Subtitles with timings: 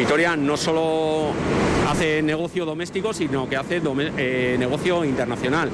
[0.00, 1.34] Vitoria no solo
[1.90, 3.82] hace negocio doméstico, sino que hace
[4.16, 5.70] eh, negocio internacional.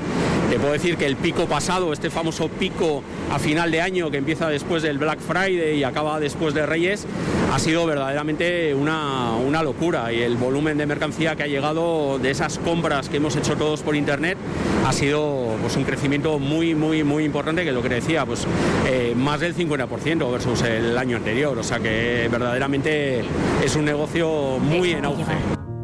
[0.51, 4.17] Te puedo decir que el pico pasado, este famoso pico a final de año que
[4.17, 7.07] empieza después del Black Friday y acaba después de Reyes,
[7.53, 12.31] ha sido verdaderamente una, una locura y el volumen de mercancía que ha llegado de
[12.31, 14.39] esas compras que hemos hecho todos por internet
[14.87, 18.47] ha sido pues, un crecimiento muy, muy, muy importante, que lo que decía, pues
[18.87, 21.59] eh, más del 50% versus el año anterior.
[21.59, 23.25] O sea que verdaderamente
[23.65, 25.56] es un negocio muy en auge.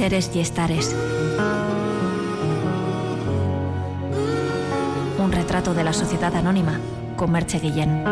[0.00, 0.96] Seres y estares.
[5.18, 6.80] Un retrato de la sociedad anónima
[7.16, 8.02] con Merche Guillén.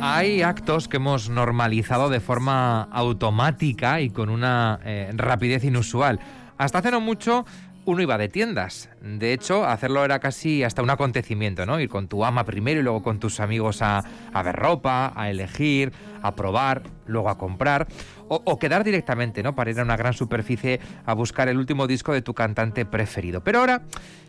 [0.00, 6.20] Hay actos que hemos normalizado de forma automática y con una eh, rapidez inusual.
[6.56, 7.46] Hasta hace no mucho
[7.88, 8.90] uno iba de tiendas.
[9.00, 11.80] De hecho, hacerlo era casi hasta un acontecimiento, ¿no?
[11.80, 14.04] Ir con tu ama primero y luego con tus amigos a,
[14.44, 17.88] ver ropa, a elegir, a probar, luego a comprar.
[18.28, 19.54] O, o, quedar directamente, ¿no?
[19.54, 23.42] Para ir a una gran superficie a buscar el último disco de tu cantante preferido.
[23.42, 23.80] Pero ahora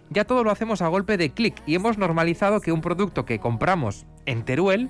[0.09, 3.39] ya todo lo hacemos a golpe de clic y hemos normalizado que un producto que
[3.39, 4.89] compramos en Teruel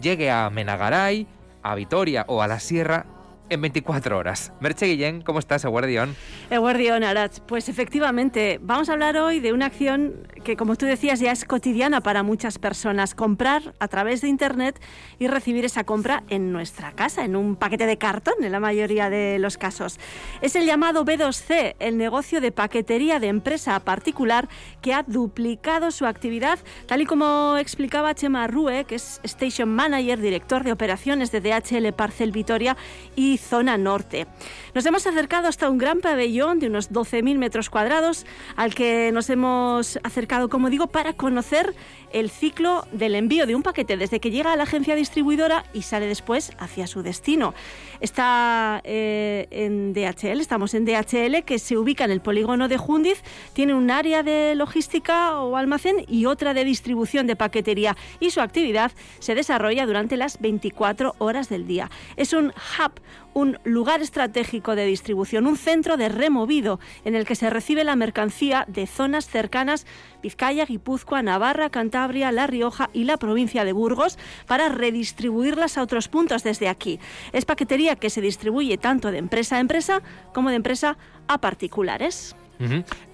[0.00, 1.28] llegue a Menagaray,
[1.62, 3.06] a Vitoria o a la Sierra
[3.50, 4.52] en 24 horas.
[4.60, 6.14] Merche Guillén, ¿cómo estás, Eguardión?
[6.50, 7.40] Eguardión, Arach.
[7.40, 11.44] Pues efectivamente, vamos a hablar hoy de una acción que, como tú decías, ya es
[11.44, 13.14] cotidiana para muchas personas.
[13.14, 14.80] Comprar a través de Internet
[15.18, 19.10] y recibir esa compra en nuestra casa, en un paquete de cartón, en la mayoría
[19.10, 19.98] de los casos.
[20.40, 24.48] Es el llamado B2C, el negocio de paquetería de empresa particular
[24.82, 30.20] que ha duplicado su actividad, tal y como explicaba Chema Rue, que es Station Manager,
[30.20, 32.76] director de operaciones de DHL Parcel Vitoria
[33.16, 34.26] y zona norte.
[34.74, 38.26] Nos hemos acercado hasta un gran pabellón de unos 12.000 metros cuadrados
[38.56, 41.74] al que nos hemos acercado, como digo, para conocer
[42.12, 45.82] el ciclo del envío de un paquete desde que llega a la agencia distribuidora y
[45.82, 47.54] sale después hacia su destino.
[48.00, 53.22] Está eh, en DHL, estamos en DHL que se ubica en el polígono de Jundiz,
[53.52, 58.40] tiene un área de logística o almacén y otra de distribución de paquetería y su
[58.40, 61.90] actividad se desarrolla durante las 24 horas del día.
[62.16, 62.92] Es un hub,
[63.38, 67.94] un lugar estratégico de distribución, un centro de removido en el que se recibe la
[67.94, 69.86] mercancía de zonas cercanas
[70.20, 74.18] Vizcaya, Guipúzcoa, Navarra, Cantabria, La Rioja y la provincia de Burgos
[74.48, 76.98] para redistribuirlas a otros puntos desde aquí.
[77.32, 80.02] Es paquetería que se distribuye tanto de empresa a empresa
[80.34, 82.34] como de empresa a particulares.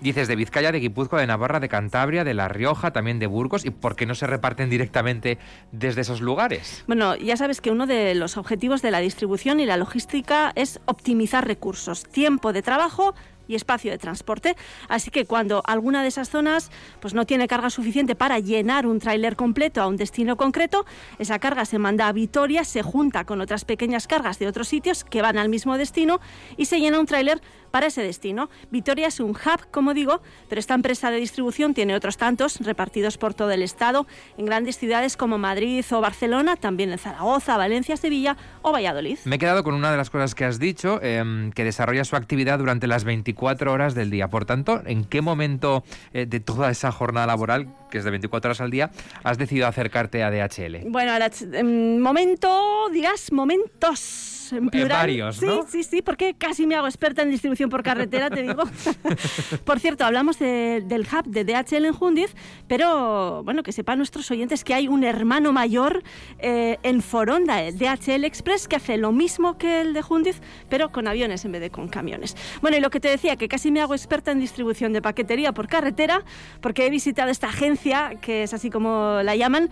[0.01, 3.65] Dices de Vizcaya, de Guipúzcoa, de Navarra, de Cantabria, de La Rioja, también de Burgos.
[3.65, 5.39] ¿Y por qué no se reparten directamente
[5.73, 6.85] desde esos lugares?
[6.87, 10.81] Bueno, ya sabes que uno de los objetivos de la distribución y la logística es
[10.87, 13.15] optimizar recursos, tiempo de trabajo,
[13.49, 14.57] y espacio de transporte.
[14.89, 18.99] Así que cuando alguna de esas zonas pues no tiene carga suficiente para llenar un
[18.99, 20.85] tráiler completo a un destino concreto,
[21.19, 25.05] esa carga se manda a Vitoria, se junta con otras pequeñas cargas de otros sitios
[25.05, 26.21] que van al mismo destino
[26.57, 27.41] y se llena un tráiler
[27.75, 28.51] para ese destino.
[28.71, 33.19] Vitoria es un hub, como digo, pero esta empresa de distribución tiene otros tantos repartidos
[33.19, 34.07] por todo el estado,
[34.39, 39.19] en grandes ciudades como Madrid o Barcelona, también en Zaragoza, Valencia, Sevilla o Valladolid.
[39.25, 42.15] Me he quedado con una de las cosas que has dicho, em, que desarrolla su
[42.15, 44.29] actividad durante las 24 horas del día.
[44.29, 45.83] Por tanto, ¿en qué momento
[46.13, 48.93] eh, de toda esa jornada laboral, que es de 24 horas al día,
[49.25, 50.89] has decidido acercarte a DHL?
[50.89, 54.99] Bueno, ahora, em, momento, dirás, momentos en plural.
[54.99, 58.63] varios, Sí, sí, sí, porque casi me hago experta en distribución por carretera, te digo.
[59.65, 62.35] por cierto, hablamos del hub de DHL en Jundiz,
[62.69, 66.03] pero bueno, que sepan nuestros oyentes que hay un hermano mayor
[66.39, 70.91] eh, en Foronda, el DHL Express, que hace lo mismo que el de Jundiz, pero
[70.93, 72.37] con aviones en vez de con camiones.
[72.61, 75.53] Bueno, y lo que te decía, que casi me hago experta en distribución de paquetería
[75.53, 76.25] por carretera,
[76.61, 79.71] porque he visitado esta agencia, que es así como la llaman,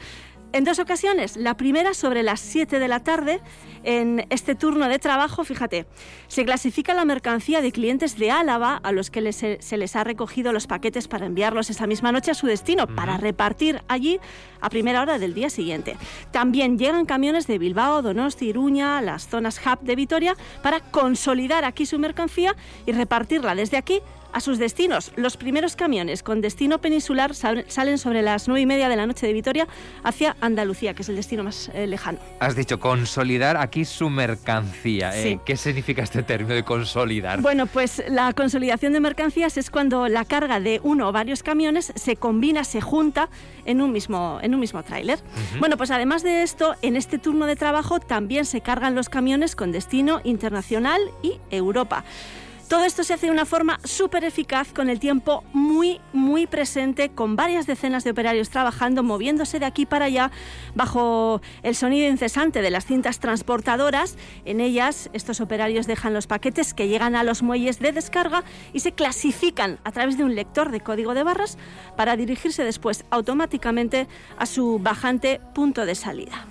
[0.53, 1.37] en dos ocasiones.
[1.37, 3.41] La primera sobre las 7 de la tarde.
[3.85, 5.87] En este turno de trabajo, fíjate,
[6.29, 10.05] se clasifica la mercancía de clientes de Álava a los que les- se les ha
[10.05, 14.21] recogido los paquetes para enviarlos esa misma noche a su destino, para repartir allí
[14.61, 15.97] a primera hora del día siguiente.
[16.31, 21.85] También llegan camiones de Bilbao, Donosti, Iruña, las zonas hub de Vitoria, para consolidar aquí
[21.85, 22.55] su mercancía
[22.87, 24.01] y repartirla desde aquí
[24.33, 25.13] a sus destinos.
[25.17, 29.07] Los primeros camiones con destino peninsular sal- salen sobre las nueve y media de la
[29.07, 29.67] noche de Vitoria
[30.03, 32.19] hacia Andalucía, que es el destino más eh, lejano.
[32.41, 35.13] Has dicho consolidar aquí su mercancía.
[35.13, 35.29] Sí.
[35.29, 37.41] Eh, ¿Qué significa este término de consolidar?
[37.41, 41.93] Bueno, pues la consolidación de mercancías es cuando la carga de uno o varios camiones
[41.95, 43.29] se combina, se junta
[43.65, 45.21] en un mismo, en un mismo tráiler.
[45.59, 49.55] Bueno, pues además de esto, en este turno de trabajo también se cargan los camiones
[49.55, 52.05] con destino internacional y Europa.
[52.69, 57.11] Todo esto se hace de una forma súper eficaz, con el tiempo muy, muy presente,
[57.11, 60.31] con varias decenas de operarios trabajando, moviéndose de aquí para allá,
[60.75, 64.17] bajo el sonido incesante de las cintas transportadoras.
[64.47, 68.43] En ellas, estos operarios dejan los paquetes que llegan a los muelles de descarga
[68.73, 71.59] y se clasifican a través de un lector de código de barras
[71.97, 76.47] para dirigirse después automáticamente a su bajante punto de salida.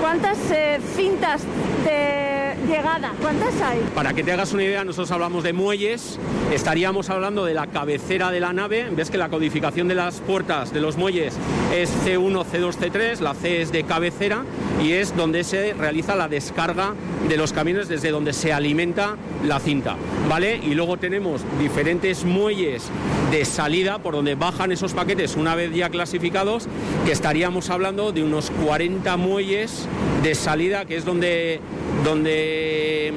[0.00, 1.42] ¿Cuántas eh, cintas
[1.84, 3.12] de llegada?
[3.20, 3.80] ¿Cuántas hay?
[3.94, 6.18] Para que te hagas una idea, nosotros hablamos de muelles,
[6.52, 8.88] estaríamos hablando de la cabecera de la nave.
[8.90, 11.34] Ves que la codificación de las puertas de los muelles
[11.74, 14.44] es C1, C2, C3, la C es de cabecera
[14.82, 16.94] y es donde se realiza la descarga
[17.28, 19.96] de los camiones desde donde se alimenta la cinta,
[20.28, 20.56] ¿vale?
[20.56, 22.90] Y luego tenemos diferentes muelles
[23.30, 26.66] de salida por donde bajan esos paquetes una vez ya clasificados,
[27.04, 29.86] que estaríamos hablando de unos 40 muelles
[30.22, 31.60] de salida, que es donde,
[32.04, 33.12] donde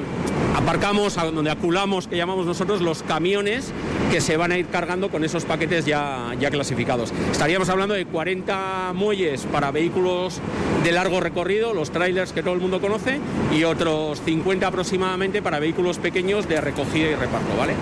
[0.56, 3.72] aparcamos, donde aculamos, que llamamos nosotros, los camiones
[4.10, 7.12] que se van a ir cargando con esos paquetes ya, ya clasificados.
[7.30, 10.40] Estaríamos hablando de 40 muelles para vehículos
[10.84, 13.18] de largo recorrido, los trailers que todo el mundo conoce,
[13.56, 17.74] y otros 50 aproximadamente para vehículos pequeños de recogida y reparto, ¿vale?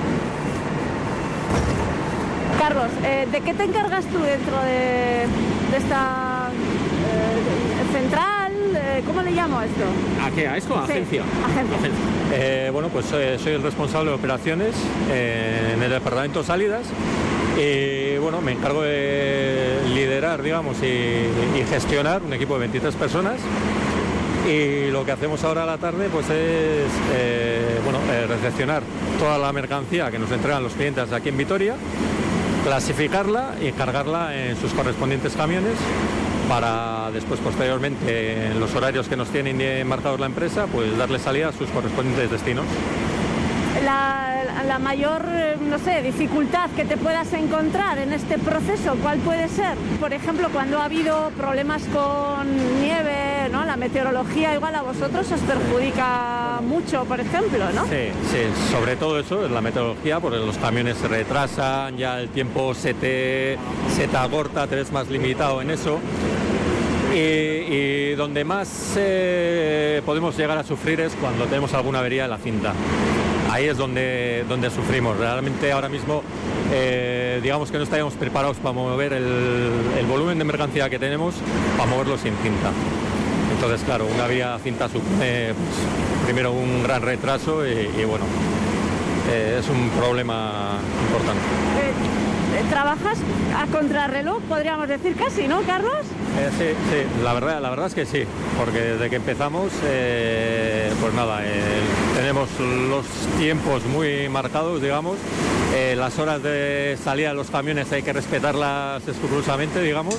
[2.61, 5.25] Carlos, eh, ¿de qué te encargas tú dentro de,
[5.71, 6.51] de esta
[7.09, 8.53] eh, central?
[8.77, 9.83] Eh, ¿Cómo le llamo a esto?
[10.23, 10.47] ¿A qué?
[10.47, 10.77] ¿A esto?
[10.79, 11.23] ¿A Sí, agencia?
[11.47, 11.89] agencia.
[12.35, 14.75] Eh, bueno, pues soy el responsable de operaciones
[15.11, 16.83] en el departamento salidas
[17.59, 23.41] y bueno, me encargo de liderar, digamos, y, y gestionar un equipo de 23 personas.
[24.47, 28.83] Y lo que hacemos ahora a la tarde pues es eh, bueno, eh, recepcionar
[29.19, 31.75] toda la mercancía que nos entregan los clientes aquí en Vitoria,
[32.65, 35.75] clasificarla y cargarla en sus correspondientes camiones
[36.49, 41.49] para después posteriormente en los horarios que nos tienen marcados la empresa pues darle salida
[41.49, 42.67] a sus correspondientes destinos.
[44.67, 49.49] La mayor, eh, no sé, dificultad que te puedas encontrar en este proceso, ¿cuál puede
[49.49, 49.77] ser?
[49.99, 52.47] Por ejemplo, cuando ha habido problemas con
[52.81, 53.65] nieve, ¿no?
[53.65, 57.85] La meteorología igual a vosotros os perjudica mucho, por ejemplo, ¿no?
[57.85, 62.29] Sí, sí, sobre todo eso, es la meteorología, porque los camiones se retrasan, ya el
[62.29, 63.59] tiempo se te,
[63.95, 65.99] se te acorta, te ves más limitado en eso.
[67.13, 72.31] Y, y donde más eh, podemos llegar a sufrir es cuando tenemos alguna avería en
[72.31, 72.73] la cinta.
[73.51, 75.17] Ahí es donde, donde sufrimos.
[75.17, 76.23] Realmente ahora mismo
[76.73, 81.35] eh, digamos que no estaríamos preparados para mover el, el volumen de mercancía que tenemos,
[81.77, 82.71] para moverlo sin cinta.
[83.53, 88.25] Entonces, claro, una vía cinta supone pues, primero un gran retraso y, y, bueno,
[89.31, 91.41] eh, es un problema importante.
[91.81, 93.19] Eh, ¿Trabajas
[93.57, 96.07] a contrarreloj, podríamos decir casi, ¿no, Carlos?
[96.57, 98.25] Sí, sí, la verdad, la verdad es que sí,
[98.61, 101.81] porque desde que empezamos, eh, pues nada, eh,
[102.15, 103.07] tenemos los
[103.39, 105.17] tiempos muy marcados, digamos,
[105.75, 110.15] eh, las horas de salida de los camiones hay que respetarlas escrupulosamente, digamos,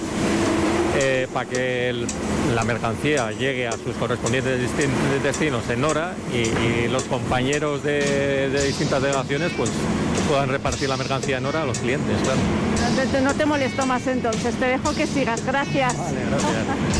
[0.97, 2.07] eh, para que el-
[2.55, 4.59] la mercancía llegue a sus correspondientes
[5.23, 9.69] destinos en hora y, y los compañeros de, de distintas delegaciones pues
[10.27, 12.39] puedan repartir la mercancía en hora a los clientes, claro.
[13.05, 15.95] No te, no te molesto más entonces, te dejo que sigas, gracias.
[15.95, 16.90] Vale, gracias.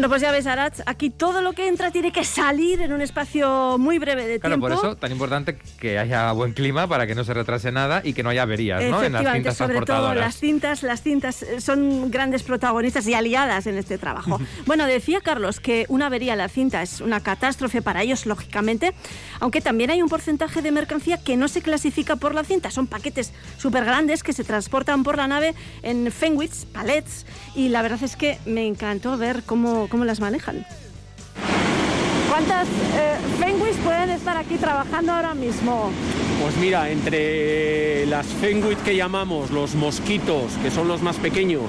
[0.00, 3.02] Bueno, pues ya ves, Arach, aquí todo lo que entra tiene que salir en un
[3.02, 4.68] espacio muy breve de Claro, tiempo.
[4.68, 8.14] por eso tan importante que haya buen clima para que no se retrase nada y
[8.14, 9.02] que no haya averías, ¿no?
[9.02, 13.66] En las cintas sobre todo las cintas, las cintas eh, son grandes protagonistas y aliadas
[13.66, 14.40] en este trabajo.
[14.64, 18.94] bueno, decía Carlos que una avería en la cinta es una catástrofe para ellos, lógicamente,
[19.38, 22.70] aunque también hay un porcentaje de mercancía que no se clasifica por la cinta.
[22.70, 27.82] Son paquetes súper grandes que se transportan por la nave en Fenwich, palets, y la
[27.82, 30.64] verdad es que me encantó ver cómo, cómo las manejan.
[32.28, 35.90] ¿Cuántas eh, Fenwis pueden estar aquí trabajando ahora mismo?
[36.42, 41.64] Pues mira, entre las Fenwit que llamamos, los mosquitos, que son los más pequeños,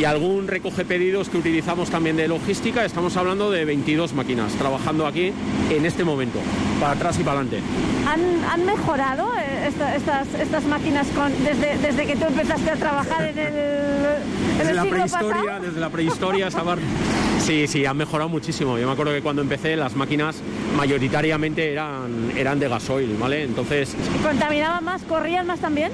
[0.00, 5.06] y algún recoge pedidos que utilizamos también de logística, estamos hablando de 22 máquinas trabajando
[5.06, 5.32] aquí
[5.70, 6.38] en este momento,
[6.80, 7.60] para atrás y para adelante.
[8.06, 12.76] ¿Han, han mejorado eh, esta- estas, estas máquinas con, desde, desde que tú empezaste a
[12.76, 15.62] trabajar en el, en Desde el la prehistoria, pasado?
[15.66, 16.84] desde la prehistoria, esa parte.
[17.48, 18.76] Sí, sí, han mejorado muchísimo.
[18.76, 20.36] Yo me acuerdo que cuando empecé las máquinas
[20.76, 23.42] mayoritariamente eran, eran de gasoil, ¿vale?
[23.44, 25.02] Entonces, ¿Contaminaban más?
[25.04, 25.90] ¿Corrían más también?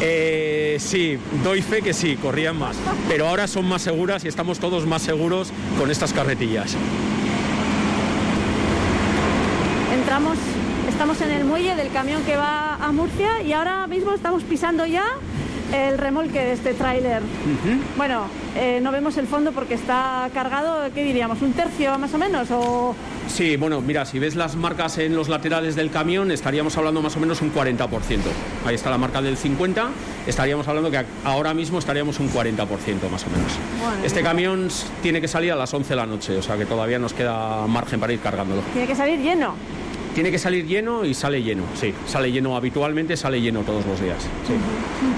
[0.00, 2.74] eh, sí, doy fe que sí, corrían más.
[3.08, 6.74] Pero ahora son más seguras y estamos todos más seguros con estas carretillas.
[9.94, 10.38] Entramos,
[10.88, 14.86] estamos en el muelle del camión que va a Murcia y ahora mismo estamos pisando
[14.86, 15.04] ya
[15.72, 17.22] el remolque de este tráiler.
[17.96, 21.40] Bueno, eh, no vemos el fondo porque está cargado, ¿qué diríamos?
[21.42, 22.50] ¿Un tercio más o menos?
[22.50, 22.94] O...
[23.28, 27.16] Sí, bueno, mira, si ves las marcas en los laterales del camión, estaríamos hablando más
[27.16, 27.88] o menos un 40%.
[28.66, 29.88] Ahí está la marca del 50,
[30.26, 32.56] estaríamos hablando que ahora mismo estaríamos un 40%
[33.10, 33.52] más o menos.
[33.80, 34.04] Bueno.
[34.04, 34.68] Este camión
[35.02, 37.66] tiene que salir a las 11 de la noche, o sea que todavía nos queda
[37.66, 38.62] margen para ir cargándolo.
[38.72, 39.54] Tiene que salir lleno.
[40.14, 41.94] Tiene que salir lleno y sale lleno, sí.
[42.06, 44.22] Sale lleno habitualmente, sale lleno todos los días.
[44.46, 44.54] sí.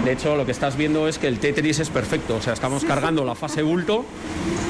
[0.05, 2.37] De hecho, lo que estás viendo es que el Tetris es perfecto.
[2.37, 4.05] O sea, estamos cargando la fase bulto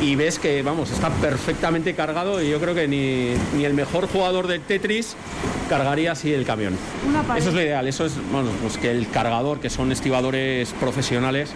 [0.01, 4.09] y ves que, vamos, está perfectamente cargado y yo creo que ni, ni el mejor
[4.09, 5.17] jugador del Tetris
[5.69, 6.77] cargaría así el camión.
[7.37, 7.89] Eso es lo ideal.
[7.89, 11.51] Eso es, bueno, pues que el cargador, que son estibadores profesionales,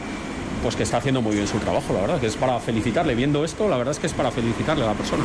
[0.62, 3.14] pues que está haciendo muy bien su trabajo, la verdad, que es para felicitarle.
[3.14, 5.22] Viendo esto, la verdad es que es para felicitarle a la persona.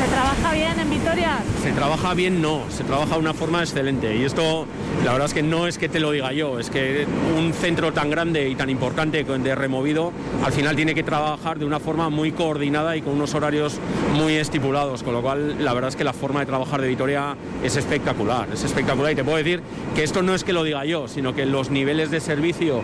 [0.00, 1.42] ¿Se trabaja bien en Vitoria?
[1.62, 4.16] Se trabaja bien, no, se trabaja de una forma excelente.
[4.16, 4.66] Y esto,
[5.04, 7.92] la verdad es que no es que te lo diga yo, es que un centro
[7.92, 10.12] tan grande y tan importante de removido,
[10.44, 13.78] al final tiene que trabajar de una forma muy coordinada y con unos horarios
[14.14, 15.02] muy estipulados.
[15.02, 18.48] Con lo cual, la verdad es que la forma de trabajar de Vitoria es espectacular,
[18.52, 19.12] es espectacular.
[19.12, 19.62] Y te puedo decir
[19.94, 22.82] que esto no es que lo diga yo, sino que los niveles de servicio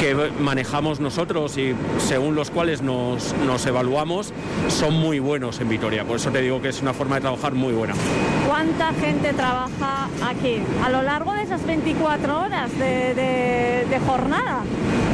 [0.00, 4.32] que manejamos nosotros y según los cuales nos, nos evaluamos
[4.68, 6.04] son muy buenos en Vitoria.
[6.04, 7.94] Por eso te digo que es una forma de trabajar muy buena.
[8.46, 14.60] ¿Cuánta gente trabaja aquí a lo largo de esas 24 horas de, de- de jornada?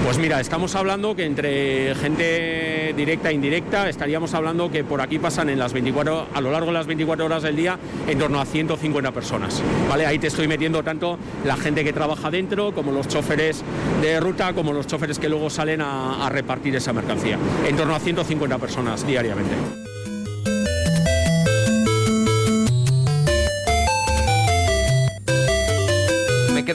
[0.05, 5.19] Pues mira, estamos hablando que entre gente directa e indirecta estaríamos hablando que por aquí
[5.19, 8.41] pasan en las 24 a lo largo de las 24 horas del día en torno
[8.41, 9.61] a 150 personas.
[9.89, 10.07] ¿Vale?
[10.07, 13.65] Ahí te estoy metiendo tanto la gente que trabaja dentro como los choferes
[14.01, 17.37] de ruta como los choferes que luego salen a, a repartir esa mercancía.
[17.69, 19.55] En torno a 150 personas diariamente.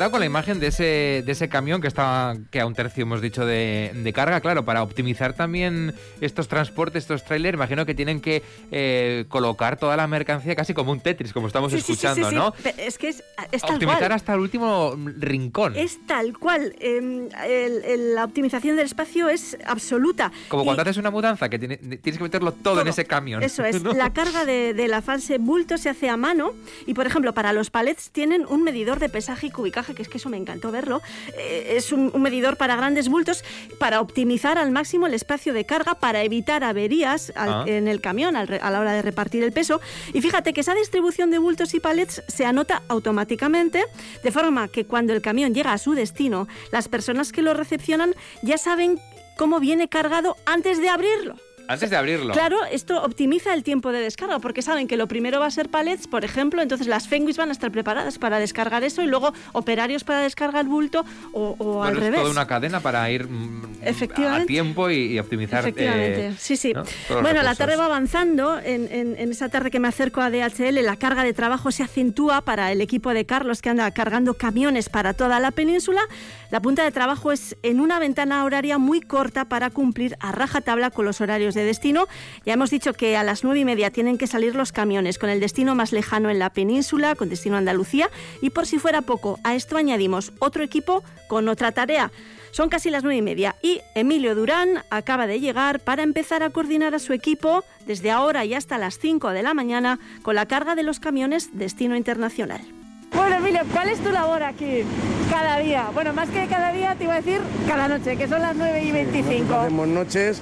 [0.02, 3.04] Quedado con la imagen de ese, de ese camión que estaba, que a un tercio
[3.04, 7.94] hemos dicho de, de carga, claro, para optimizar también estos transportes, estos trailers, imagino que
[7.94, 8.42] tienen que
[8.72, 12.36] eh, colocar toda la mercancía casi como un Tetris, como estamos Sí, escuchando, sí, sí.
[12.36, 12.54] ¿no?
[12.78, 14.12] Es que es, es tal Optimizar cual.
[14.14, 15.76] hasta el último rincón.
[15.76, 16.76] Es tal cual.
[16.80, 20.32] eh, el- el- la optimización del espacio es absoluta.
[20.48, 23.44] Como Y- cuando haces una mudanza, que tiene- tienes que meterlo todo, en ese camión.
[23.44, 23.94] Eso es, ¿no?
[23.94, 26.54] la carga de, de la fase bulto se hace a mano
[26.88, 30.10] y, por ejemplo, para los palets tienen un medidor de pesaje y cubicaje, que es
[30.10, 31.02] que eso me encantó verlo.
[31.38, 33.44] Eh, es un, un medidor para grandes bultos
[33.80, 37.64] para optimizar al máximo el espacio de carga, para evitar averías al- Ah.
[37.68, 39.82] en el camión al a la hora de repartir el peso.
[40.14, 43.84] Y fíjate que esa distribución de bultos y palets se anota automáticamente,
[44.24, 48.16] de forma que cuando el camión llega a su destino, las personas que lo recepcionan
[48.42, 49.00] ya saben
[49.38, 51.36] cómo viene cargado antes de abrirlo.
[51.72, 52.34] Antes de abrirlo.
[52.34, 55.70] Claro, esto optimiza el tiempo de descarga porque saben que lo primero va a ser
[55.70, 59.34] palets, por ejemplo, entonces las Fenguis van a estar preparadas para descargar eso y luego
[59.54, 62.20] operarios para descargar el bulto o, o al Bueno, es revés.
[62.22, 64.48] toda una cadena para ir mm, a Efectivamente.
[64.48, 65.60] tiempo y, y optimizar.
[65.62, 66.74] Efectivamente, eh, sí, sí.
[66.74, 66.84] ¿no?
[67.22, 68.60] Bueno, la tarde va avanzando.
[68.60, 71.84] En, en- en esa tarde que me acerco a DHL, la carga de trabajo se
[71.84, 76.02] acentúa para el equipo de Carlos que anda cargando camiones para toda la península.
[76.50, 80.92] La punta de trabajo es en una ventana horaria muy corta para cumplir a rajatabla
[80.92, 82.08] con los horarios de destino.
[82.46, 85.30] Ya hemos dicho que a las nueve y media tienen que salir los camiones con
[85.30, 88.10] el destino más lejano en la península, con destino a Andalucía.
[88.42, 92.12] Y por si fuera poco, a esto añadimos otro equipo con otra tarea.
[92.52, 96.50] Son casi las nueve y media y Emilio Durán acaba de llegar para empezar a
[96.50, 100.46] coordinar a su equipo desde ahora y hasta las 5 de la mañana con la
[100.46, 102.81] carga de los camiones Destino Internacional.
[103.14, 104.84] Bueno, Emilio, ¿cuál es tu labor aquí
[105.30, 105.90] cada día?
[105.94, 108.84] Bueno, más que cada día, te iba a decir cada noche, que son las 9
[108.84, 109.54] y 25.
[109.54, 110.42] Hacemos noches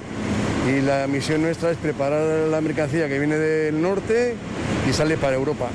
[0.68, 4.36] y la misión nuestra es preparar la mercancía que viene del norte
[4.88, 5.68] y sale para Europa.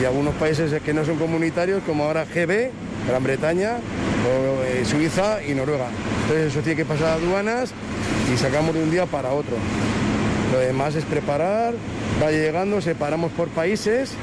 [0.00, 2.70] Y algunos países que no son comunitarios, como ahora GB,
[3.06, 3.76] Gran Bretaña,
[4.26, 5.88] eh, Suiza y Noruega.
[6.22, 7.72] Entonces eso tiene que pasar a aduanas
[8.32, 9.56] y sacamos de un día para otro.
[10.52, 11.74] Lo demás es preparar,
[12.22, 14.14] va llegando, separamos por países,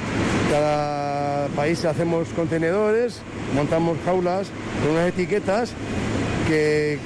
[0.51, 1.06] cada
[1.49, 3.21] país hacemos contenedores,
[3.55, 4.47] montamos jaulas
[4.81, 5.73] con unas etiquetas
[6.47, 6.97] que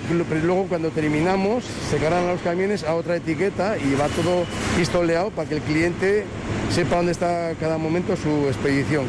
[0.43, 4.45] luego cuando terminamos se cargan los camiones a otra etiqueta y va todo
[4.77, 6.25] pistoleado para que el cliente
[6.69, 9.05] sepa dónde está cada momento su expedición.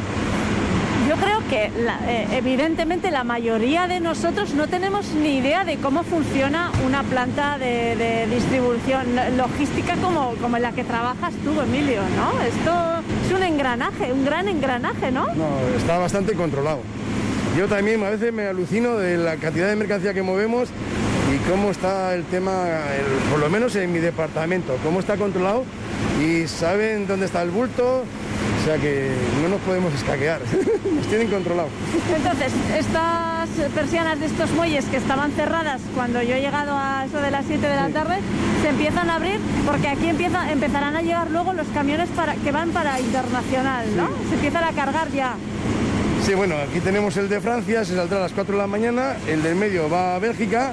[1.13, 6.01] Yo creo que eh, evidentemente la mayoría de nosotros no tenemos ni idea de cómo
[6.01, 12.41] funciona una planta de, distribución logística como, como en la que trabajas tú, Emilio, ¿no?
[12.41, 15.27] Esto es un engranaje, un gran engranaje, ¿no?
[15.35, 16.79] No, está bastante controlado.
[17.55, 20.69] Yo también a veces me alucino de la cantidad de mercancía que movemos
[21.31, 22.65] y cómo está el tema,
[23.29, 25.63] por lo menos en mi departamento, cómo está controlado
[26.19, 28.03] y saben dónde está el bulto,
[28.63, 29.09] o sea que
[29.41, 30.39] no nos podemos escaquear,
[30.95, 31.67] nos tienen controlado.
[32.15, 37.19] Entonces, estas persianas de estos muelles que estaban cerradas cuando yo he llegado a eso
[37.21, 38.19] de las 7 de la tarde,
[38.61, 42.51] se empiezan a abrir porque aquí empieza, empezarán a llegar luego los camiones para, que
[42.53, 44.07] van para internacional, ¿no?
[44.29, 45.35] Se empiezan a cargar ya.
[46.25, 49.17] Sí, bueno, aquí tenemos el de Francia, se saldrá a las 4 de la mañana,
[49.27, 50.71] el del medio va a Bélgica,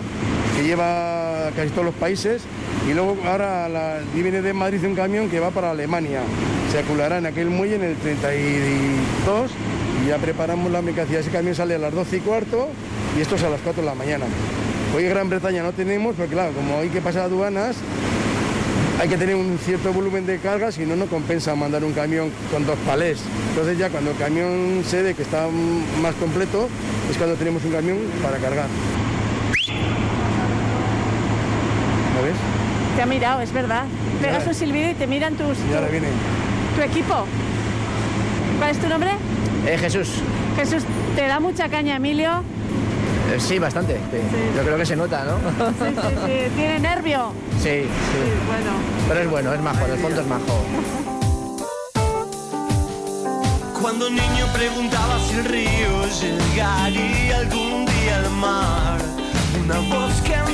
[0.56, 2.42] que lleva casi todos los países,
[2.88, 6.20] y luego ahora la, viene de Madrid un camión que va para Alemania.
[6.72, 9.50] Se aculará en aquel muelle en el 32
[10.04, 11.18] y ya preparamos la mercancía.
[11.18, 12.68] Ese camión sale a las 12 y cuarto
[13.16, 14.26] y esto es a las 4 de la mañana.
[14.94, 17.76] Hoy en Gran Bretaña no tenemos, porque claro, como hay que pasar aduanas,
[19.00, 22.30] hay que tener un cierto volumen de carga, si no, no compensa mandar un camión
[22.52, 23.18] con dos palés.
[23.50, 25.48] Entonces ya cuando el camión se que está
[26.02, 26.68] más completo,
[27.10, 28.66] es cuando tenemos un camión para cargar.
[32.20, 32.36] ¿Lo ves?
[32.96, 33.84] Te ha mirado, es verdad.
[34.20, 35.56] Pegas un silbido y te miran tus...
[35.70, 36.08] Y ahora viene.
[36.76, 37.24] ¿Tu equipo?
[38.58, 39.12] ¿Cuál es tu nombre?
[39.66, 40.10] Eh, Jesús.
[40.54, 40.82] Jesús,
[41.16, 42.42] ¿te da mucha caña, Emilio?
[43.32, 43.96] Eh, sí, bastante.
[44.54, 45.38] Yo creo que se nota, ¿no?
[45.38, 46.50] Sí, sí, sí.
[46.56, 47.32] ¿Tiene nervio?
[47.56, 47.88] Sí, sí.
[48.46, 48.72] bueno.
[49.08, 50.64] Pero es bueno, es majo, en el fondo es majo.
[53.80, 58.98] Cuando niño preguntaba si el río llegaría algún día al mar.
[59.64, 60.49] Una voz que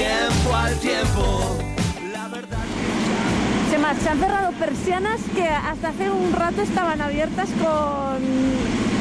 [0.00, 1.58] tiempo al tiempo.
[2.12, 2.58] La verdad
[3.70, 8.20] se, se han cerrado persianas que hasta hace un rato estaban abiertas con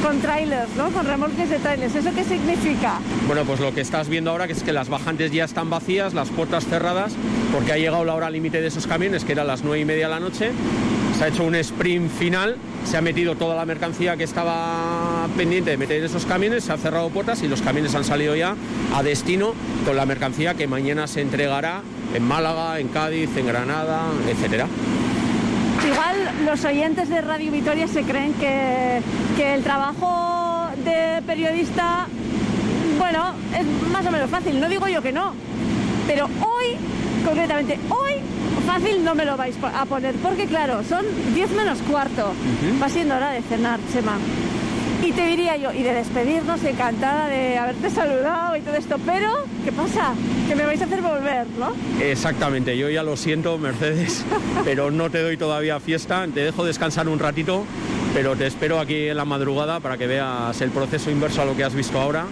[0.02, 0.90] con trailers, ¿no?
[0.92, 1.94] Con remolques de trailers.
[1.96, 3.00] ¿Eso qué significa?
[3.28, 6.14] Bueno, pues lo que estás viendo ahora que es que las bajantes ya están vacías,
[6.14, 7.14] las puertas cerradas,
[7.54, 10.06] porque ha llegado la hora límite de esos camiones, que era las nueve y media
[10.06, 10.52] de la noche.
[11.20, 12.56] Se ha hecho un sprint final,
[12.86, 16.72] se ha metido toda la mercancía que estaba pendiente de meter en esos camiones, se
[16.72, 18.56] ha cerrado puertas y los camiones han salido ya
[18.96, 19.54] a destino
[19.84, 21.82] con la mercancía que mañana se entregará
[22.16, 24.68] en Málaga, en Cádiz, en Granada, etcétera.
[25.86, 29.02] Igual los oyentes de Radio Vitoria se creen que,
[29.36, 32.08] que el trabajo de periodista,
[32.98, 34.58] bueno, es más o menos fácil.
[34.58, 35.34] No digo yo que no,
[36.08, 36.78] pero hoy,
[37.26, 38.22] concretamente hoy,
[38.62, 42.32] fácil no me lo vais a poner, porque claro, son 10 menos cuarto.
[42.82, 44.18] Va siendo hora de cenar, Chema.
[45.04, 49.46] Y te diría yo, y de despedirnos, encantada de haberte saludado y todo esto, pero
[49.64, 50.14] ¿qué pasa?
[50.48, 51.72] Que me vais a hacer volver, ¿no?
[52.04, 54.26] Exactamente, yo ya lo siento, Mercedes,
[54.66, 57.64] pero no te doy todavía fiesta, te dejo descansar un ratito,
[58.14, 61.56] pero te espero aquí en la madrugada para que veas el proceso inverso a lo
[61.56, 62.26] que has visto ahora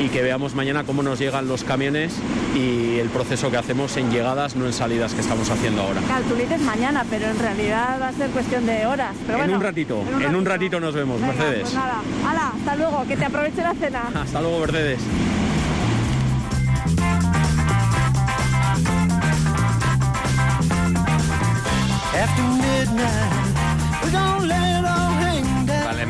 [0.00, 2.14] y que veamos mañana cómo nos llegan los camiones
[2.54, 6.00] y el proceso que hacemos en llegadas, no en salidas que estamos haciendo ahora.
[6.00, 9.14] Claro, tú dices mañana, pero en realidad va a ser cuestión de horas.
[9.26, 11.62] Pero en, un ratito, en un ratito, nos vemos, Mercedes.
[11.62, 14.02] Pues nada, hala, hasta luego, que te aproveche la cena.
[14.14, 15.00] hasta luego, Mercedes.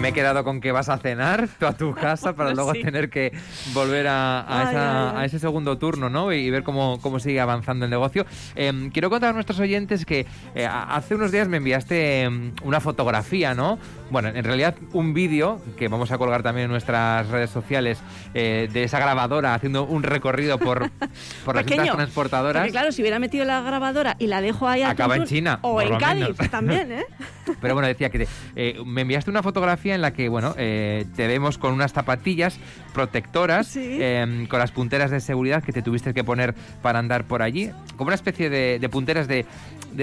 [0.00, 3.10] Me he quedado con que vas a cenar tú a tu casa para luego tener
[3.10, 3.32] que
[3.74, 6.32] volver a, ese segundo turno ¿no?
[6.32, 8.24] y, ver cómo, cómo, sigue avanzando el negocio.
[8.54, 12.80] Em, quiero contar a nuestros oyentes que eh, hace unos días me enviaste em, una
[12.80, 13.78] fotografía, ¿no?
[14.10, 17.98] Bueno, en realidad un vídeo que vamos a colgar también en nuestras redes sociales
[18.34, 20.90] eh, de esa grabadora haciendo un recorrido por,
[21.44, 22.62] por las transportadoras.
[22.62, 24.82] Porque claro, si hubiera metido la grabadora y la dejo ahí...
[24.82, 25.58] Acaba en China.
[25.62, 27.04] O en Cádiz también, ¿eh?
[27.60, 31.26] Pero bueno, decía que eh, me enviaste una fotografía en la que, bueno, eh, te
[31.26, 32.58] vemos con unas zapatillas
[32.92, 37.42] protectoras, em, con las punteras de seguridad que te tuviste que poner para andar por
[37.42, 39.46] allí, como una especie de, punteras de,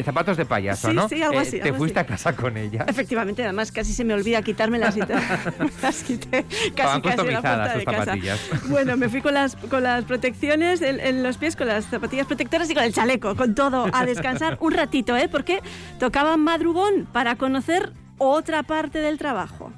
[0.04, 1.10] zapatos de payaso, ¿no?
[1.10, 1.60] Sí, algo así.
[1.60, 2.88] te fuiste a casa con ellas.
[2.88, 5.00] Efectivamente, además casi se me olvida quitármelas y
[5.82, 6.45] las quité
[6.76, 8.39] casi, casi en la puerta de zapatillas.
[8.69, 12.28] Bueno, me fui con las, con las protecciones en, en, los pies, con las zapatillas
[12.28, 15.30] protectoras y con el chaleco, con todo, a descansar un ratito, ¿eh?
[15.30, 15.62] Porque
[16.00, 19.71] tocaba madrugón para conocer otra parte del trabajo.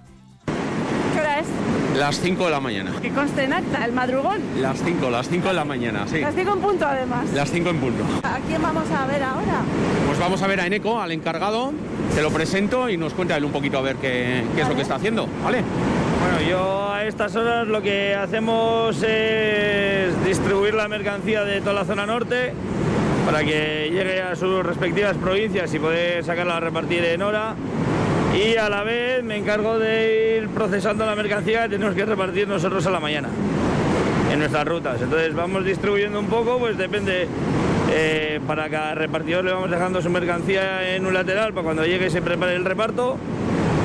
[1.14, 1.48] ¿Qué hora es?
[1.98, 2.92] Las 5 de la mañana.
[3.02, 4.40] Que conste en acta, el madrugón.
[4.60, 6.22] Las 5, las 5 de la mañana, sí.
[6.22, 7.26] Las cinco en punto, además.
[7.34, 8.04] Las 5 en punto.
[8.24, 9.62] ¿A quién vamos a ver ahora?
[10.06, 11.74] Pues vamos a ver a Eneco, al encargado,
[12.16, 14.76] te lo presento y nos cuenta él un poquito a ver qué, qué es lo
[14.76, 15.64] que está haciendo, ¿vale?
[16.22, 21.86] Bueno, yo a estas horas lo que hacemos es distribuir la mercancía de toda la
[21.86, 22.54] zona norte
[23.26, 27.56] para que llegue a sus respectivas provincias y poder sacarla a repartir en hora.
[28.36, 32.48] Y a la vez me encargo de ir procesando la mercancía que tenemos que repartir
[32.48, 33.30] nosotros a la mañana
[34.32, 35.02] en nuestras rutas.
[35.02, 37.28] Entonces vamos distribuyendo un poco, pues depende.
[37.92, 42.10] eh, para cada repartidor le vamos dejando su mercancía en un lateral para cuando llegue
[42.10, 43.18] se prepare el reparto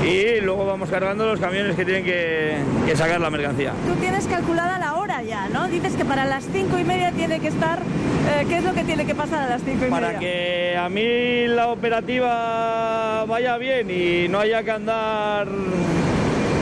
[0.04, 3.72] y luego vamos cargando los camiones que tienen que, que sacar la mercancía.
[3.86, 5.66] Tú tienes calculada la hora ya, ¿no?
[5.68, 7.78] Dices que para las cinco y media tiene que estar...
[7.78, 10.18] eh, ¿Qué es lo que tiene que pasar a las cinco y Para media?
[10.20, 15.46] que a mí la operativa vaya bien y no haya que andar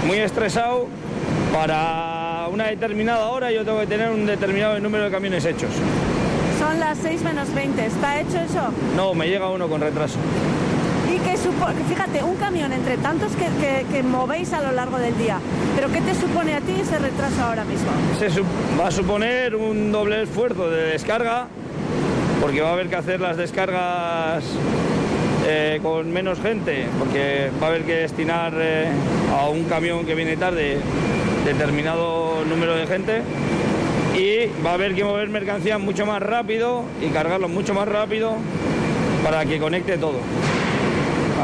[0.06, 0.86] muy estresado,
[1.52, 5.70] para una determinada hora yo tengo que tener un determinado número de camiones hechos.
[6.58, 7.86] Son las 6 menos 20.
[7.86, 8.72] ¿Está hecho eso?
[8.96, 10.18] No, me llega uno con retraso.
[11.88, 13.46] Fíjate, un camión entre tantos que,
[13.90, 15.38] que- movéis a lo largo del día.
[15.74, 17.88] ¿Pero qué te supone a ti ese retraso ahora mismo?
[18.80, 21.46] Va a suponer un doble esfuerzo de descarga,
[22.40, 24.44] porque va a haber que hacer las descargas
[25.46, 28.86] eh, con menos gente, porque va a haber que destinar eh,
[29.36, 30.78] a un camión que viene tarde
[31.44, 33.22] determinado número de gente
[34.16, 38.34] y va a haber que mover mercancía mucho más rápido y cargarlo mucho más rápido
[39.24, 40.18] para que conecte todo.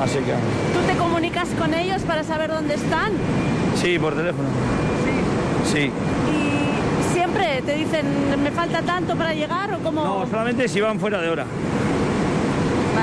[0.03, 3.13] Así que ¿Tú te comunicas con ellos para saber dónde están?
[3.77, 4.49] sí, por teléfono.
[5.65, 5.91] Sí.
[6.33, 8.07] ¿Y siempre te dicen,
[8.43, 10.05] me falta tanto para llegar o cómo?
[10.05, 11.45] No, solamente si van fuera de hora.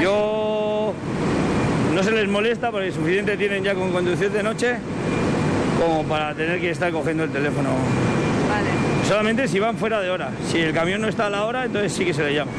[0.02, 0.94] Yo
[1.94, 4.76] no se les molesta porque suficiente tienen ya con conducción de noche
[5.80, 7.70] como para tener que estar cogiendo el teléfono.
[8.50, 8.70] Vale.
[9.08, 10.32] Solamente si van fuera de hora.
[10.52, 12.52] Si el camión no está a la hora, entonces sí que se le llama.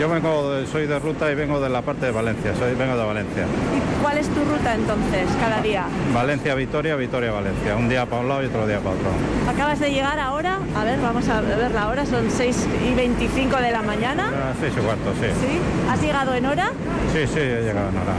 [0.00, 2.96] Yo vengo de- soy de ruta y vengo de la parte de Valencia, soy, vengo
[2.96, 3.42] de Valencia.
[3.44, 5.84] ¿Y cuál es tu ruta entonces, cada día?
[6.14, 7.76] Valencia, Vitoria, Vitoria, Valencia.
[7.76, 9.10] Un día para un lado y otro día para otro.
[9.46, 13.58] Acabas de llegar ahora, a ver, vamos a ver la hora, son 6 y 25
[13.58, 14.28] de la mañana.
[14.28, 15.26] A las seis y cuarto, sí.
[15.38, 15.58] ¿Sí?
[15.90, 16.70] ¿Has llegado en hora?
[17.12, 18.14] Sí, sí, he llegado en hora.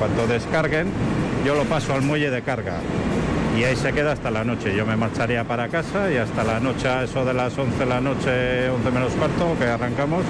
[0.00, 0.88] Cuando descarguen,
[1.46, 2.78] yo lo paso al muelle de carga.
[3.56, 4.74] Y ahí se queda hasta la noche.
[4.74, 7.86] Yo me marcharía para casa y hasta la noche, a eso de las 11 de
[7.86, 10.24] la noche, 11 menos cuarto, que arrancamos,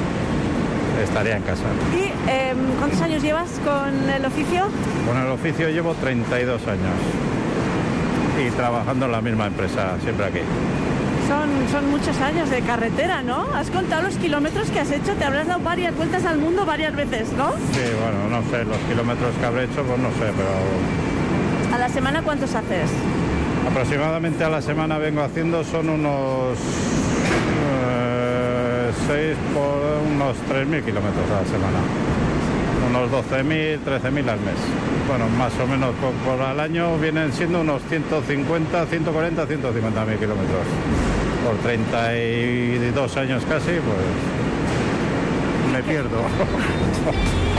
[1.02, 1.64] estaría en casa.
[1.96, 4.66] ¿Y em, cuántos años llevas con el oficio?
[5.07, 6.94] Con el oficio llevo 32 años.
[8.46, 10.40] Y trabajando en la misma empresa, siempre aquí.
[11.28, 13.46] Son, son muchos años de carretera, ¿no?
[13.54, 16.94] Has contado los kilómetros que has hecho, te habrás dado varias vueltas al mundo varias
[16.94, 17.52] veces, ¿no?
[17.72, 21.88] Sí, bueno, no sé, los kilómetros que habré hecho, pues no sé, pero ¿A la
[21.88, 22.90] semana cuántos haces?
[23.68, 26.59] aproximadamente a la semana vengo haciendo son unos
[29.07, 31.79] 6 por unos 3.000 kilómetros a la semana.
[32.88, 34.61] Unos 12.000, 13.000 al mes.
[35.07, 40.19] Bueno, más o menos por, por al año vienen siendo unos 150, 140, 150 mil
[40.19, 40.67] kilómetros.
[41.45, 43.99] Por 32 años casi, pues
[45.73, 46.19] me pierdo.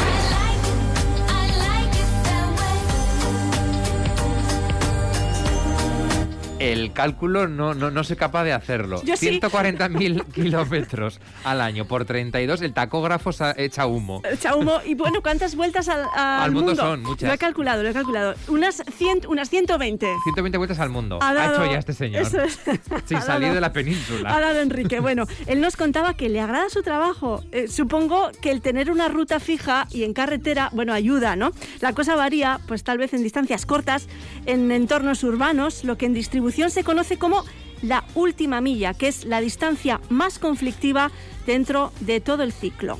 [6.71, 9.01] El cálculo no, no, no soy capaz de hacerlo.
[9.03, 9.39] Yo sí.
[9.39, 14.21] 140.000 kilómetros al año por 32, el tacógrafo echa humo.
[14.29, 14.79] Echa humo.
[14.85, 17.27] Y bueno, ¿cuántas vueltas al, al Al mundo son muchas.
[17.27, 18.35] Lo he calculado, lo he calculado.
[18.47, 20.05] Unas, 100, unas 120.
[20.23, 21.19] 120 vueltas al mundo.
[21.21, 22.21] Ha Ha, dado- hecho ya este señor.
[22.23, 22.59] Eso es.
[23.05, 24.39] Sin Ha salir dado- de la Ha península.
[24.39, 24.99] dado Enrique.
[24.99, 27.43] Bueno, él nos contaba que le agrada su trabajo.
[27.51, 31.51] Eh, supongo que el tener una ruta fija y en carretera, bueno, ayuda, ¿no?
[31.81, 34.07] La cosa varía, pues tal vez en distancias cortas,
[34.45, 37.43] en entornos urbanos, lo que en distribución se conoce como
[37.81, 41.11] la última milla, que es la distancia más conflictiva
[41.45, 42.97] dentro de todo el ciclo.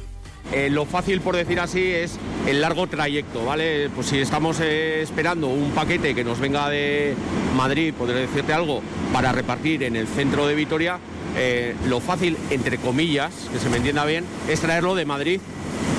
[0.51, 3.89] Eh, lo fácil, por decir así, es el largo trayecto, ¿vale?
[3.89, 7.15] Pues si estamos eh, esperando un paquete que nos venga de
[7.55, 10.99] Madrid, podré decirte algo, para repartir en el centro de Vitoria,
[11.35, 15.39] eh, lo fácil, entre comillas, que se me entienda bien, es traerlo de Madrid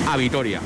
[0.08, 0.60] a Vitoria.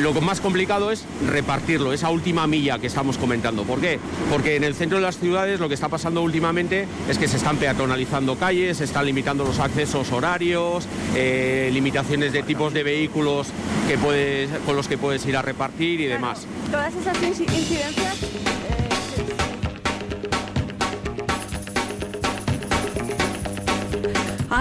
[0.00, 3.64] Lo más complicado es repartirlo, esa última milla que estamos comentando.
[3.64, 3.98] ¿Por qué?
[4.30, 7.38] Porque en el centro de las ciudades lo que está pasando últimamente es que se
[7.38, 13.48] están peatonalizando calles, se están limitando los accesos horarios, eh, limitaciones de tipos de vehículos
[13.88, 16.46] que puedes, con los que puedes ir a repartir y demás.
[16.70, 18.16] Todas esas inci- incidencias.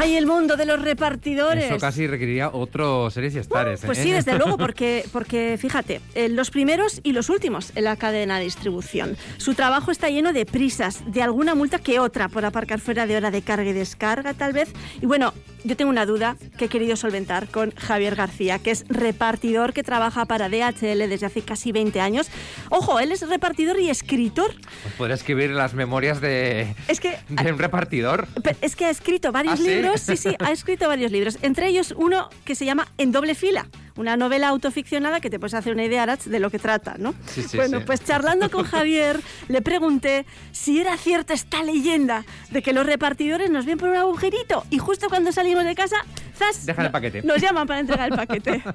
[0.05, 1.65] ¡Ay, el mundo de los repartidores!
[1.65, 3.81] Eso casi requeriría otro series y estares.
[3.83, 4.03] Pues ¿eh?
[4.03, 8.37] sí, desde luego, porque, porque fíjate, eh, los primeros y los últimos en la cadena
[8.37, 9.17] de distribución.
[9.37, 13.17] Su trabajo está lleno de prisas, de alguna multa que otra por aparcar fuera de
[13.17, 14.71] hora de carga y descarga, tal vez.
[15.01, 15.33] Y bueno,
[15.65, 19.83] yo tengo una duda que he querido solventar con Javier García, que es repartidor que
[19.83, 22.29] trabaja para DHL desde hace casi 20 años.
[22.69, 24.53] Ojo, él es repartidor y escritor.
[24.83, 28.27] Pues podría escribir las memorias de, Es que de un repartidor.
[28.61, 29.67] Es que ha escrito varios ¿Ah, sí?
[29.67, 31.39] libros, sí, sí, ha escrito varios libros.
[31.41, 35.53] Entre ellos uno que se llama En doble fila, una novela autoficcionada que te puedes
[35.53, 37.13] hacer una idea, Arach, de lo que trata, ¿no?
[37.27, 37.83] Sí, sí, bueno, sí.
[37.85, 43.49] pues charlando con Javier, le pregunté si era cierta esta leyenda de que los repartidores
[43.49, 45.97] nos ven por un agujerito y justo cuando salimos de casa,
[46.35, 46.65] ¡zas!
[46.65, 47.21] Dejan el paquete.
[47.23, 48.61] Nos llaman para entregar el paquete.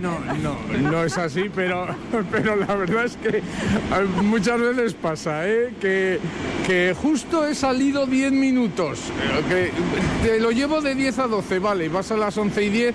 [0.00, 0.56] No, no,
[0.90, 1.86] no es así, pero,
[2.30, 3.42] pero la verdad es que eh,
[4.22, 5.72] muchas veces pasa, ¿eh?
[5.80, 6.18] que,
[6.66, 9.00] que justo he salido 10 minutos,
[9.50, 9.70] eh,
[10.22, 12.68] que te lo llevo de 10 a 12, vale, y vas a las 11 y
[12.68, 12.94] 10,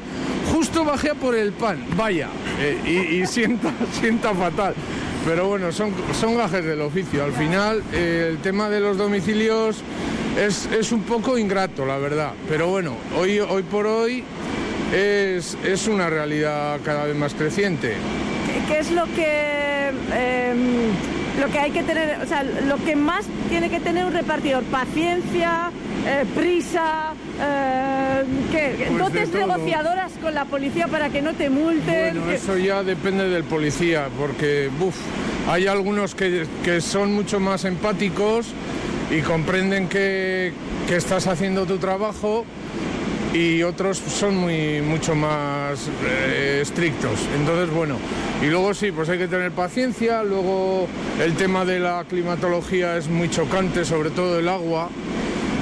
[0.51, 2.27] justo bajé a por el pan, vaya,
[2.59, 4.73] eh, y, y sienta, sienta fatal.
[5.25, 7.23] Pero bueno, son, son gajes del oficio.
[7.23, 9.81] Al final, eh, el tema de los domicilios
[10.37, 12.31] es, es un poco ingrato, la verdad.
[12.49, 14.23] Pero bueno, hoy, hoy por hoy
[14.93, 17.93] es, es una realidad cada vez más creciente.
[18.45, 20.57] ¿Qué- ¿Qué es lo que em,
[21.41, 24.63] lo que hay que tener, o sea, lo que más tiene que tener un repartidor?
[24.65, 25.71] Paciencia,
[26.05, 28.23] eh, prisa, eh.
[28.51, 29.47] Pues de dotes todo.
[29.47, 32.15] negociadoras con la policía para que no te multen.
[32.15, 34.95] Bueno, que- eso ya depende del policía, porque buf,
[35.47, 38.47] hay algunos que, que son mucho más empáticos
[39.11, 40.51] y comprenden que,
[40.87, 42.45] que estás haciendo tu trabajo
[43.33, 47.19] y otros son muy mucho más eh, estrictos.
[47.37, 47.97] Entonces, bueno,
[48.41, 50.87] y luego sí, pues hay que tener paciencia, luego
[51.23, 54.89] el tema de la climatología es muy chocante, sobre todo el agua.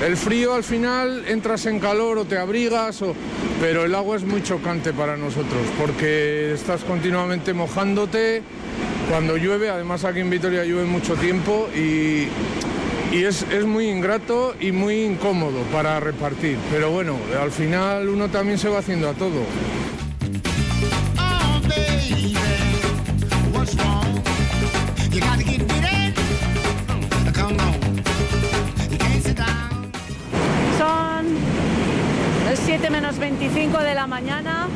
[0.06, 3.16] El frío al final entras en calor o te abrigas, o-
[3.62, 8.42] pero el agua es muy chocante para nosotros porque estás continuamente mojándote
[9.10, 12.28] cuando llueve, además aquí en Vitoria llueve mucho tiempo y,
[13.12, 16.58] y es, es muy ingrato y muy incómodo para repartir.
[16.72, 19.42] Pero bueno, al final uno también se va haciendo a todo.
[21.18, 21.62] Oh,
[29.36, 29.92] down.
[30.78, 31.26] Son
[32.66, 34.68] 7 menos 25 de la mañana.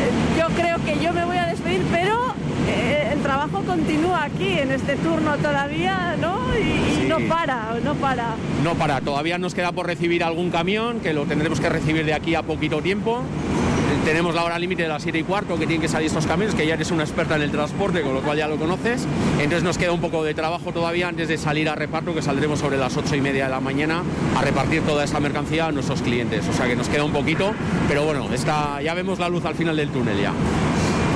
[0.00, 2.34] Eh, Yo creo que yo me voy a despedir, pero
[2.68, 6.38] eh, el trabajo continúa aquí en este turno todavía, ¿no?
[6.56, 8.36] Y, no para, no para.
[8.62, 12.14] No para, todavía nos queda por recibir algún camión, que lo tendremos que recibir de
[12.14, 13.18] aquí a poquito tiempo.
[13.18, 16.26] Eh, Tenemos la hora límite de las 7 y cuarto que tienen que salir estos
[16.26, 19.06] camiones, que ya eres una experta en el transporte, con lo cual ya lo conoces.
[19.38, 22.60] Entonces nos queda un poco de trabajo todavía antes de salir a reparto, que saldremos
[22.60, 24.02] sobre las 8 y media de la mañana
[24.36, 26.48] a repartir toda esta mercancía a nuestros clientes.
[26.48, 27.52] O sea que nos queda un poquito,
[27.88, 30.32] pero bueno, está, ya vemos la luz al final del túnel ya.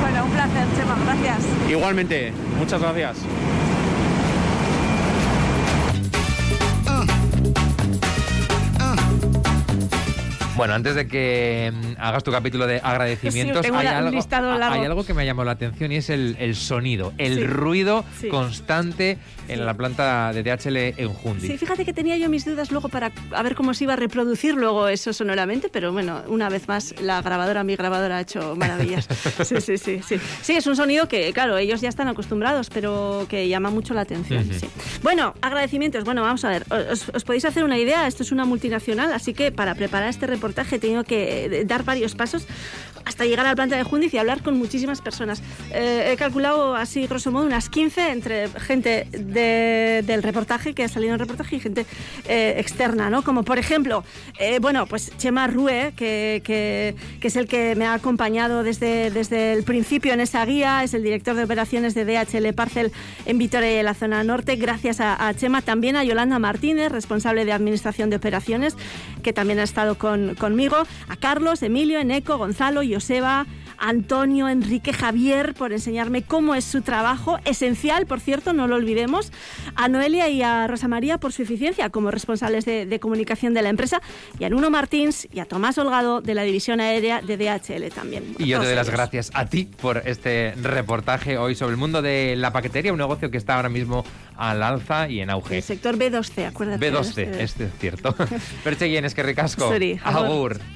[0.09, 1.45] Bueno, un placer, Chema, gracias.
[1.69, 3.17] Igualmente, muchas gracias.
[10.57, 14.19] Bueno, antes de que mm, hagas tu capítulo de agradecimientos, Sí, hay, algo,
[14.73, 17.45] hay algo que me ha llamado la atención y es el, el sonido, el Sí.
[17.45, 18.29] ruido Sí.
[18.29, 21.47] constante en la planta de DHL en Jundi.
[21.47, 23.97] Sí, fíjate que tenía yo mis dudas luego para a ver cómo se iba a
[23.97, 28.57] reproducir luego eso sonoramente, pero bueno, una vez más la grabadora, mi grabadora ha hecho
[28.57, 29.07] maravillas.
[29.45, 30.17] Sí, sí, sí, sí.
[30.43, 34.01] Sí, es un sonido que, claro, ellos ya están acostumbrados, pero que llama mucho la
[34.01, 34.49] atención.
[34.49, 34.59] Ujú.
[34.61, 34.69] sí.
[35.03, 36.05] Bueno, agradecimientos.
[36.05, 39.35] Bueno, vamos a ver, os, os podéis hacer una idea, esto es una multinacional, así
[39.35, 42.47] que para preparar este reportaje he tenido que eh, dar varios pasos
[43.05, 45.41] hasta llegar a la planta de Jundiz y hablar con muchísimas personas.
[45.73, 50.89] Eh, he calculado así, grosso modo, unas 15 entre gente de- del reportaje, que ha
[50.89, 51.87] salido en el reportaje, y gente
[52.27, 53.23] eh, externa, ¿no?
[53.23, 54.03] Como por ejemplo,
[54.41, 59.13] eh, bueno, pues Chema Rue, que, que- que es el que me ha acompañado desde,
[59.13, 62.91] desde el principio en esa guía, es el director de operaciones de DHL Parcel
[63.25, 64.57] en Vitoria y en la zona norte.
[64.57, 68.75] Gracias a, a Chema, también a Yolanda Martínez, responsable de administración de operaciones,
[69.27, 70.77] que también ha estado con- conmigo,
[71.09, 73.45] a Carlos, Emilio, Eneco, Gonzalo, Joseba,
[73.79, 79.33] Antonio, Enrique, Javier por enseñarme cómo es su trabajo, esencial, por cierto, no lo olvidemos,
[79.75, 83.63] a Noelia y a Rosa María por su eficiencia como responsables de, de comunicación de
[83.63, 84.01] la empresa,
[84.39, 88.35] y a Nuno Martins y a Tomás Holgado de la división aérea de DHL también.
[88.39, 92.03] Y yo te doy las gracias a ti por este reportaje hoy sobre el mundo
[92.03, 94.05] de la paquetería, un negocio que está ahora mismo
[94.37, 95.57] al alza y en auge.
[95.57, 96.93] El sector B2C, acuérdate.
[96.93, 97.65] B2C, este.
[97.65, 98.15] es cierto.
[98.65, 99.71] Perche es que ricasco.
[100.05, 100.59] Agur.